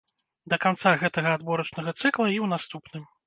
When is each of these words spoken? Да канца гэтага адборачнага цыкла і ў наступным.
Да 0.53 0.57
канца 0.63 0.93
гэтага 1.03 1.35
адборачнага 1.39 1.95
цыкла 2.01 2.27
і 2.35 2.37
ў 2.39 2.47
наступным. 2.57 3.05